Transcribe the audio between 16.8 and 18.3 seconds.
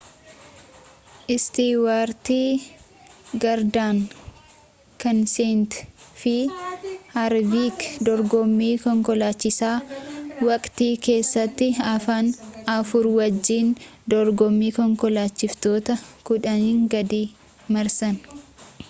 gadii marsan